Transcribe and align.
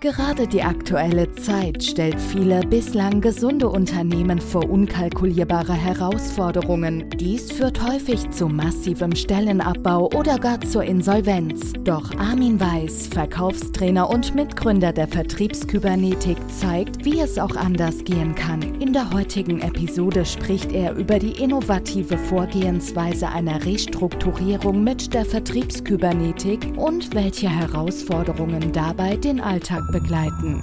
Gerade 0.00 0.46
die 0.46 0.62
aktuelle 0.62 1.28
Zeit 1.32 1.82
stellt 1.82 2.20
viele 2.20 2.60
bislang 2.60 3.20
gesunde 3.20 3.68
Unternehmen 3.68 4.40
vor 4.40 4.70
unkalkulierbare 4.70 5.72
Herausforderungen. 5.72 7.10
Dies 7.16 7.50
führt 7.50 7.84
häufig 7.84 8.30
zu 8.30 8.46
massivem 8.46 9.16
Stellenabbau 9.16 10.08
oder 10.14 10.38
gar 10.38 10.60
zur 10.60 10.84
Insolvenz. 10.84 11.72
Doch 11.82 12.16
Armin 12.16 12.60
Weiß, 12.60 13.08
Verkaufstrainer 13.08 14.08
und 14.08 14.36
Mitgründer 14.36 14.92
der 14.92 15.08
Vertriebskybernetik, 15.08 16.36
zeigt, 16.48 17.04
wie 17.04 17.18
es 17.18 17.36
auch 17.36 17.56
anders 17.56 18.04
gehen 18.04 18.36
kann. 18.36 18.62
In 18.80 18.92
der 18.92 19.12
heutigen 19.12 19.60
Episode 19.62 20.24
spricht 20.24 20.70
er 20.70 20.94
über 20.94 21.18
die 21.18 21.42
innovative 21.42 22.18
Vorgehensweise 22.18 23.30
einer 23.30 23.64
Restrukturierung 23.66 24.84
mit 24.84 25.12
der 25.12 25.24
Vertriebskybernetik 25.24 26.74
und 26.76 27.12
welche 27.16 27.48
Herausforderungen 27.48 28.70
dabei 28.70 29.16
den 29.16 29.40
Alltag 29.40 29.87
begleiten. 29.90 30.62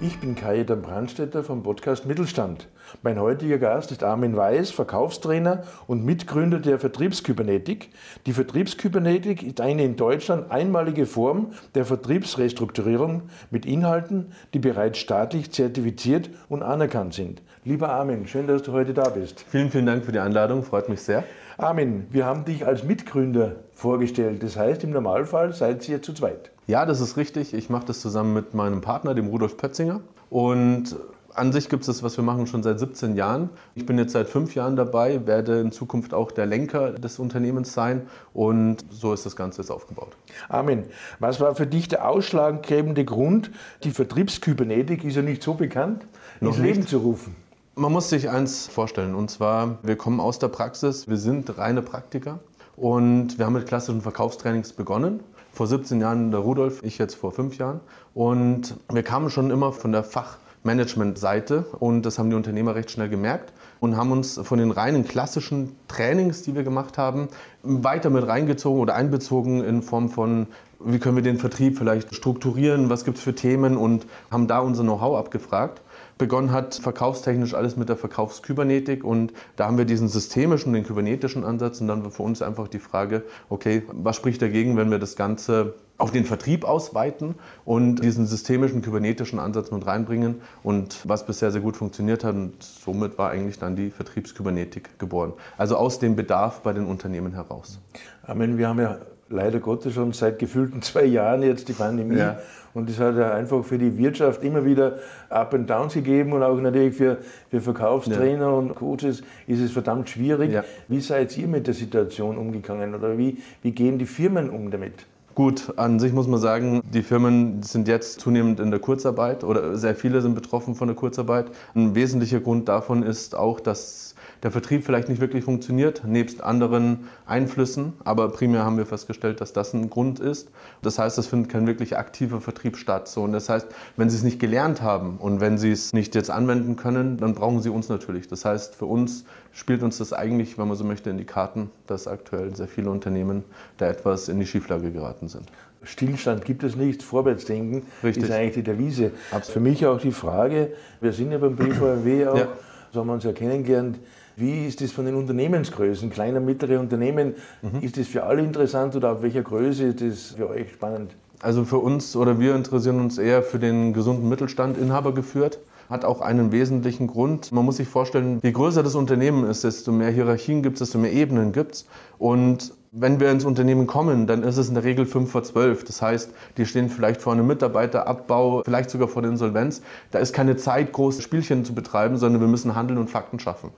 Ich 0.00 0.20
bin 0.20 0.36
Kajetan 0.36 0.80
Brandstetter 0.80 1.44
vom 1.44 1.62
Podcast 1.62 2.06
Mittelstand. 2.06 2.68
Mein 3.02 3.20
heutiger 3.20 3.58
Gast 3.58 3.92
ist 3.92 4.02
Armin 4.02 4.36
Weiß, 4.36 4.70
Verkaufstrainer 4.70 5.64
und 5.86 6.04
Mitgründer 6.04 6.60
der 6.60 6.78
Vertriebskybernetik. 6.78 7.90
Die 8.24 8.32
Vertriebskybernetik 8.32 9.42
ist 9.42 9.60
eine 9.60 9.84
in 9.84 9.96
Deutschland 9.96 10.50
einmalige 10.50 11.04
Form 11.04 11.52
der 11.74 11.84
Vertriebsrestrukturierung 11.84 13.24
mit 13.50 13.66
Inhalten, 13.66 14.32
die 14.54 14.60
bereits 14.60 14.98
staatlich 14.98 15.50
zertifiziert 15.50 16.30
und 16.48 16.62
anerkannt 16.62 17.14
sind. 17.14 17.42
Lieber 17.68 17.90
Armin, 17.90 18.26
schön, 18.26 18.46
dass 18.46 18.62
du 18.62 18.72
heute 18.72 18.94
da 18.94 19.10
bist. 19.10 19.44
Vielen, 19.50 19.70
vielen 19.70 19.84
Dank 19.84 20.02
für 20.02 20.10
die 20.10 20.20
Einladung, 20.20 20.62
freut 20.62 20.88
mich 20.88 21.02
sehr. 21.02 21.24
Armin, 21.58 22.06
wir 22.08 22.24
haben 22.24 22.46
dich 22.46 22.64
als 22.64 22.82
Mitgründer 22.82 23.56
vorgestellt. 23.74 24.42
Das 24.42 24.56
heißt, 24.56 24.84
im 24.84 24.90
Normalfall 24.90 25.52
seid 25.52 25.86
ihr 25.86 26.00
zu 26.00 26.14
zweit. 26.14 26.50
Ja, 26.66 26.86
das 26.86 27.02
ist 27.02 27.18
richtig. 27.18 27.52
Ich 27.52 27.68
mache 27.68 27.84
das 27.84 28.00
zusammen 28.00 28.32
mit 28.32 28.54
meinem 28.54 28.80
Partner, 28.80 29.14
dem 29.14 29.26
Rudolf 29.26 29.58
Pötzinger. 29.58 30.00
Und 30.30 30.96
an 31.34 31.52
sich 31.52 31.68
gibt 31.68 31.82
es 31.82 31.88
das, 31.88 32.02
was 32.02 32.16
wir 32.16 32.24
machen, 32.24 32.46
schon 32.46 32.62
seit 32.62 32.78
17 32.78 33.16
Jahren. 33.16 33.50
Ich 33.74 33.84
bin 33.84 33.98
jetzt 33.98 34.12
seit 34.14 34.30
fünf 34.30 34.54
Jahren 34.54 34.74
dabei, 34.74 35.26
werde 35.26 35.60
in 35.60 35.70
Zukunft 35.70 36.14
auch 36.14 36.32
der 36.32 36.46
Lenker 36.46 36.92
des 36.92 37.18
Unternehmens 37.18 37.74
sein 37.74 38.06
und 38.32 38.82
so 38.88 39.12
ist 39.12 39.26
das 39.26 39.36
Ganze 39.36 39.60
jetzt 39.60 39.70
aufgebaut. 39.70 40.16
Amen. 40.48 40.84
Was 41.18 41.38
war 41.38 41.54
für 41.54 41.66
dich 41.66 41.86
der 41.88 42.08
ausschlaggebende 42.08 43.04
Grund? 43.04 43.50
Die 43.84 43.90
Vertriebskybernetik 43.90 45.04
ist 45.04 45.16
ja 45.16 45.22
nicht 45.22 45.42
so 45.42 45.52
bekannt, 45.52 46.06
Noch 46.40 46.52
ins 46.52 46.60
Leben 46.60 46.86
zu 46.86 46.96
rufen. 46.96 47.36
Man 47.78 47.92
muss 47.92 48.08
sich 48.08 48.28
eins 48.28 48.66
vorstellen 48.66 49.14
und 49.14 49.30
zwar, 49.30 49.78
wir 49.84 49.94
kommen 49.94 50.18
aus 50.18 50.40
der 50.40 50.48
Praxis, 50.48 51.06
wir 51.06 51.16
sind 51.16 51.58
reine 51.58 51.80
Praktiker 51.80 52.40
und 52.76 53.38
wir 53.38 53.46
haben 53.46 53.52
mit 53.52 53.68
klassischen 53.68 54.02
Verkaufstrainings 54.02 54.72
begonnen. 54.72 55.20
Vor 55.52 55.68
17 55.68 56.00
Jahren 56.00 56.32
der 56.32 56.40
Rudolf, 56.40 56.82
ich 56.82 56.98
jetzt 56.98 57.14
vor 57.14 57.30
fünf 57.30 57.56
Jahren 57.56 57.78
und 58.14 58.74
wir 58.92 59.04
kamen 59.04 59.30
schon 59.30 59.52
immer 59.52 59.70
von 59.70 59.92
der 59.92 60.02
Fachmanagement-Seite 60.02 61.66
und 61.78 62.02
das 62.02 62.18
haben 62.18 62.30
die 62.30 62.34
Unternehmer 62.34 62.74
recht 62.74 62.90
schnell 62.90 63.08
gemerkt 63.08 63.52
und 63.80 63.96
haben 63.96 64.12
uns 64.12 64.38
von 64.42 64.58
den 64.58 64.70
reinen 64.70 65.06
klassischen 65.06 65.76
Trainings, 65.88 66.42
die 66.42 66.54
wir 66.54 66.62
gemacht 66.62 66.98
haben, 66.98 67.28
weiter 67.62 68.10
mit 68.10 68.26
reingezogen 68.26 68.80
oder 68.80 68.94
einbezogen 68.94 69.64
in 69.64 69.82
Form 69.82 70.08
von, 70.08 70.46
wie 70.80 70.98
können 70.98 71.16
wir 71.16 71.22
den 71.22 71.38
Vertrieb 71.38 71.78
vielleicht 71.78 72.14
strukturieren, 72.14 72.90
was 72.90 73.04
gibt 73.04 73.18
es 73.18 73.24
für 73.24 73.34
Themen 73.34 73.76
und 73.76 74.06
haben 74.30 74.46
da 74.46 74.60
unser 74.60 74.82
Know-how 74.82 75.18
abgefragt. 75.18 75.82
Begonnen 76.18 76.50
hat, 76.50 76.74
verkaufstechnisch 76.74 77.54
alles 77.54 77.76
mit 77.76 77.88
der 77.88 77.96
Verkaufskybernetik 77.96 79.04
und 79.04 79.32
da 79.56 79.66
haben 79.66 79.78
wir 79.78 79.84
diesen 79.84 80.08
systemischen, 80.08 80.72
den 80.72 80.84
kybernetischen 80.84 81.44
Ansatz 81.44 81.80
und 81.80 81.86
dann 81.86 82.02
war 82.02 82.10
für 82.10 82.24
uns 82.24 82.42
einfach 82.42 82.66
die 82.66 82.80
Frage, 82.80 83.22
okay, 83.48 83.82
was 83.92 84.16
spricht 84.16 84.42
dagegen, 84.42 84.76
wenn 84.76 84.90
wir 84.90 84.98
das 84.98 85.14
Ganze 85.14 85.74
auf 85.98 86.12
den 86.12 86.24
Vertrieb 86.24 86.64
ausweiten 86.64 87.34
und 87.64 87.96
diesen 87.96 88.26
systemischen 88.26 88.82
kybernetischen 88.82 89.40
Ansatz 89.40 89.72
mit 89.72 89.84
reinbringen 89.84 90.36
und 90.62 91.00
was 91.04 91.26
bisher 91.26 91.50
sehr 91.50 91.60
gut 91.60 91.76
funktioniert 91.76 92.22
hat 92.22 92.36
und 92.36 92.62
somit 92.62 93.18
war 93.18 93.30
eigentlich 93.30 93.58
dann 93.58 93.74
die 93.74 93.90
Vertriebskybernetik 93.90 94.98
geboren. 95.00 95.32
Also 95.56 95.76
aus 95.76 95.98
dem 95.98 96.14
Bedarf 96.14 96.60
bei 96.60 96.72
den 96.72 96.86
Unternehmen 96.86 97.32
heraus. 97.32 97.80
Amen. 98.22 98.58
Wir 98.58 98.68
haben 98.68 98.78
ja 98.78 98.98
leider 99.28 99.58
Gottes 99.58 99.92
schon 99.94 100.12
seit 100.12 100.38
gefühlten 100.38 100.82
zwei 100.82 101.04
Jahren 101.04 101.42
jetzt 101.42 101.68
die 101.68 101.72
Pandemie. 101.72 102.16
Ja. 102.16 102.38
Und 102.74 102.88
das 102.88 103.00
hat 103.00 103.16
ja 103.16 103.32
einfach 103.32 103.64
für 103.64 103.76
die 103.76 103.98
Wirtschaft 103.98 104.44
immer 104.44 104.64
wieder 104.64 104.98
Up 105.30 105.52
and 105.52 105.68
Downs 105.68 105.94
gegeben 105.94 106.32
und 106.32 106.44
auch 106.44 106.60
natürlich 106.60 106.94
für, 106.94 107.18
für 107.50 107.60
Verkaufstrainer 107.60 108.54
und 108.54 108.76
Coaches 108.76 109.22
ist 109.48 109.60
es 109.60 109.72
verdammt 109.72 110.08
schwierig. 110.08 110.52
Ja. 110.52 110.64
Wie 110.86 111.00
seid 111.00 111.36
ihr 111.36 111.48
mit 111.48 111.66
der 111.66 111.74
Situation 111.74 112.38
umgegangen 112.38 112.94
oder 112.94 113.18
wie, 113.18 113.38
wie 113.62 113.72
gehen 113.72 113.98
die 113.98 114.06
Firmen 114.06 114.48
um 114.48 114.70
damit? 114.70 115.06
Gut, 115.38 115.74
an 115.76 116.00
sich 116.00 116.12
muss 116.12 116.26
man 116.26 116.40
sagen, 116.40 116.82
die 116.92 117.04
Firmen 117.04 117.62
sind 117.62 117.86
jetzt 117.86 118.18
zunehmend 118.18 118.58
in 118.58 118.72
der 118.72 118.80
Kurzarbeit 118.80 119.44
oder 119.44 119.76
sehr 119.76 119.94
viele 119.94 120.20
sind 120.20 120.34
betroffen 120.34 120.74
von 120.74 120.88
der 120.88 120.96
Kurzarbeit. 120.96 121.52
Ein 121.76 121.94
wesentlicher 121.94 122.40
Grund 122.40 122.68
davon 122.68 123.04
ist 123.04 123.36
auch, 123.36 123.60
dass 123.60 124.16
der 124.42 124.50
Vertrieb 124.50 124.84
vielleicht 124.84 125.08
nicht 125.08 125.20
wirklich 125.20 125.44
funktioniert, 125.44 126.02
nebst 126.04 126.42
anderen 126.42 127.08
Einflüssen. 127.26 127.92
Aber 128.04 128.28
primär 128.30 128.64
haben 128.64 128.78
wir 128.78 128.86
festgestellt, 128.86 129.40
dass 129.40 129.52
das 129.52 129.74
ein 129.74 129.90
Grund 129.90 130.20
ist. 130.20 130.50
Das 130.82 130.98
heißt, 130.98 131.18
es 131.18 131.26
findet 131.26 131.50
kein 131.50 131.66
wirklich 131.66 131.96
aktiver 131.96 132.40
Vertrieb 132.40 132.76
statt. 132.76 133.08
So, 133.08 133.22
und 133.22 133.32
das 133.32 133.48
heißt, 133.48 133.66
wenn 133.96 134.10
Sie 134.10 134.16
es 134.16 134.22
nicht 134.22 134.38
gelernt 134.38 134.82
haben 134.82 135.18
und 135.18 135.40
wenn 135.40 135.58
Sie 135.58 135.70
es 135.70 135.92
nicht 135.92 136.14
jetzt 136.14 136.30
anwenden 136.30 136.76
können, 136.76 137.16
dann 137.16 137.34
brauchen 137.34 137.60
Sie 137.60 137.70
uns 137.70 137.88
natürlich. 137.88 138.28
Das 138.28 138.44
heißt, 138.44 138.74
für 138.74 138.86
uns 138.86 139.24
spielt 139.52 139.82
uns 139.82 139.98
das 139.98 140.12
eigentlich, 140.12 140.58
wenn 140.58 140.68
man 140.68 140.76
so 140.76 140.84
möchte, 140.84 141.10
in 141.10 141.18
die 141.18 141.24
Karten, 141.24 141.70
dass 141.86 142.06
aktuell 142.06 142.54
sehr 142.54 142.68
viele 142.68 142.90
Unternehmen 142.90 143.44
da 143.78 143.86
etwas 143.86 144.28
in 144.28 144.38
die 144.38 144.46
Schieflage 144.46 144.92
geraten 144.92 145.27
sind. 145.28 145.44
Stillstand 145.82 146.44
gibt 146.44 146.64
es 146.64 146.76
nicht, 146.76 147.02
Vorwärtsdenken 147.02 147.82
Richtig. 148.02 148.24
ist 148.24 148.30
eigentlich 148.32 148.54
die 148.54 148.62
Devise. 148.64 149.12
Absolut. 149.30 149.52
Für 149.52 149.60
mich 149.60 149.86
auch 149.86 150.00
die 150.00 150.10
Frage, 150.12 150.72
wir 151.00 151.12
sind 151.12 151.30
ja 151.32 151.38
beim 151.38 151.54
BVMW 151.56 152.26
auch, 152.28 152.36
Ja. 152.38 152.48
so 152.92 153.00
haben 153.00 153.06
wir 153.08 153.14
uns 153.14 153.24
ja 153.24 153.32
kennengelernt, 153.32 153.98
wie 154.36 154.66
ist 154.66 154.80
das 154.80 154.92
von 154.92 155.04
den 155.04 155.14
Unternehmensgrößen, 155.14 156.10
kleine, 156.10 156.40
mittlere 156.40 156.78
Unternehmen, 156.80 157.34
Mhm. 157.62 157.80
ist 157.82 157.96
das 157.96 158.06
für 158.08 158.24
alle 158.24 158.42
interessant 158.42 158.94
oder 158.96 159.12
auf 159.12 159.22
welcher 159.22 159.42
Größe 159.42 159.84
ist 159.84 160.00
das 160.00 160.36
für 160.36 160.48
euch 160.48 160.72
spannend? 160.72 161.14
Also 161.40 161.64
für 161.64 161.78
uns 161.78 162.16
oder 162.16 162.38
wir 162.40 162.54
interessieren 162.56 163.00
uns 163.00 163.16
eher 163.18 163.42
für 163.42 163.58
den 163.60 163.92
gesunden 163.92 164.28
Mittelstand, 164.28 164.76
Inhaber 164.76 165.14
geführt. 165.14 165.60
Hat 165.88 166.04
auch 166.04 166.20
einen 166.20 166.52
wesentlichen 166.52 167.06
Grund. 167.06 167.50
Man 167.52 167.64
muss 167.64 167.76
sich 167.78 167.88
vorstellen, 167.88 168.40
je 168.42 168.50
größer 168.52 168.82
das 168.82 168.94
Unternehmen 168.94 169.48
ist, 169.48 169.64
desto 169.64 169.90
mehr 169.92 170.10
Hierarchien 170.10 170.62
gibt 170.62 170.74
es, 170.74 170.80
desto 170.80 170.98
mehr 170.98 171.12
Ebenen 171.12 171.52
gibt 171.52 171.72
es. 171.76 171.86
Und 172.18 172.74
wenn 173.00 173.20
wir 173.20 173.30
ins 173.30 173.44
Unternehmen 173.44 173.86
kommen, 173.86 174.26
dann 174.26 174.42
ist 174.42 174.56
es 174.56 174.68
in 174.68 174.74
der 174.74 174.84
Regel 174.84 175.06
5 175.06 175.30
vor 175.30 175.42
12. 175.42 175.84
Das 175.84 176.02
heißt, 176.02 176.32
die 176.56 176.66
stehen 176.66 176.88
vielleicht 176.88 177.22
vor 177.22 177.32
einem 177.32 177.46
Mitarbeiterabbau, 177.46 178.62
vielleicht 178.64 178.90
sogar 178.90 179.08
vor 179.08 179.22
der 179.22 179.30
Insolvenz. 179.30 179.82
Da 180.10 180.18
ist 180.18 180.32
keine 180.32 180.56
Zeit, 180.56 180.92
große 180.92 181.22
Spielchen 181.22 181.64
zu 181.64 181.74
betreiben, 181.74 182.16
sondern 182.16 182.40
wir 182.40 182.48
müssen 182.48 182.74
Handeln 182.74 182.98
und 182.98 183.08
Fakten 183.08 183.38
schaffen. 183.38 183.70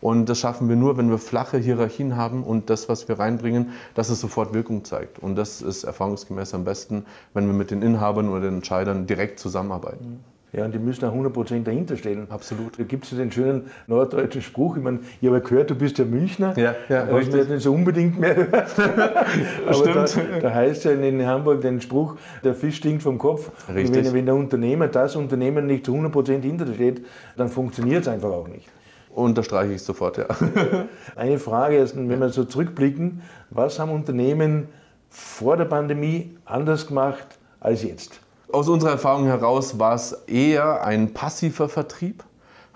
Und 0.00 0.28
das 0.28 0.38
schaffen 0.38 0.68
wir 0.68 0.76
nur, 0.76 0.96
wenn 0.96 1.10
wir 1.10 1.18
flache 1.18 1.58
Hierarchien 1.58 2.16
haben 2.16 2.44
und 2.44 2.70
das, 2.70 2.88
was 2.88 3.08
wir 3.08 3.18
reinbringen, 3.18 3.70
dass 3.94 4.10
es 4.10 4.20
sofort 4.20 4.54
Wirkung 4.54 4.84
zeigt. 4.84 5.18
Und 5.18 5.34
das 5.34 5.60
ist 5.60 5.84
erfahrungsgemäß 5.84 6.54
am 6.54 6.64
besten, 6.64 7.04
wenn 7.34 7.46
wir 7.46 7.54
mit 7.54 7.70
den 7.70 7.82
Inhabern 7.82 8.28
oder 8.28 8.42
den 8.42 8.56
Entscheidern 8.56 9.06
direkt 9.06 9.40
zusammenarbeiten. 9.40 10.24
Ja, 10.52 10.64
und 10.64 10.72
die 10.72 10.78
müssen 10.78 11.04
auch 11.04 11.14
100% 11.14 11.64
dahinter 11.64 11.96
stehen. 11.96 12.26
Absolut. 12.30 12.78
Da 12.78 12.84
gibt 12.84 13.04
es 13.04 13.10
ja 13.10 13.18
den 13.18 13.30
schönen 13.30 13.70
norddeutschen 13.86 14.40
Spruch, 14.40 14.78
ich 14.78 14.82
meine, 14.82 15.00
ich 15.20 15.28
habe 15.28 15.40
gehört, 15.42 15.68
du 15.68 15.74
bist 15.74 15.98
ja 15.98 16.06
Münchner, 16.06 16.56
Ja, 16.56 16.74
ja, 16.88 17.06
was 17.10 17.26
man 17.26 17.36
jetzt 17.36 17.50
nicht 17.50 17.62
so 17.62 17.74
unbedingt 17.74 18.18
mehr 18.18 18.34
hört. 18.34 18.78
Aber 19.66 19.74
Stimmt. 19.74 20.16
Da, 20.16 20.40
da 20.40 20.54
heißt 20.54 20.84
ja 20.84 20.92
in 20.92 21.26
Hamburg 21.26 21.60
den 21.60 21.82
Spruch, 21.82 22.16
der 22.42 22.54
Fisch 22.54 22.76
stinkt 22.76 23.02
vom 23.02 23.18
Kopf. 23.18 23.50
Richtig. 23.68 23.88
Und 23.88 24.04
wenn, 24.06 24.14
wenn 24.14 24.26
der 24.26 24.34
Unternehmer, 24.36 24.88
das 24.88 25.16
Unternehmen 25.16 25.66
nicht 25.66 25.84
zu 25.84 25.94
100% 25.94 26.40
hinter 26.40 26.72
steht, 26.72 27.04
dann 27.36 27.50
funktioniert 27.50 28.02
es 28.02 28.08
einfach 28.08 28.30
auch 28.30 28.48
nicht. 28.48 28.68
Unterstreiche 29.10 29.74
ich 29.74 29.82
sofort, 29.82 30.16
ja. 30.16 30.26
Eine 31.16 31.38
Frage 31.38 31.76
ist, 31.76 31.96
wenn 31.96 32.20
wir 32.20 32.28
so 32.30 32.44
zurückblicken, 32.44 33.20
was 33.50 33.78
haben 33.78 33.90
Unternehmen 33.90 34.68
vor 35.10 35.56
der 35.56 35.64
Pandemie 35.66 36.36
anders 36.44 36.86
gemacht 36.86 37.38
als 37.60 37.82
jetzt? 37.82 38.20
Aus 38.50 38.66
unserer 38.70 38.92
Erfahrung 38.92 39.26
heraus 39.26 39.78
war 39.78 39.94
es 39.94 40.12
eher 40.26 40.82
ein 40.82 41.12
passiver 41.12 41.68
Vertrieb. 41.68 42.24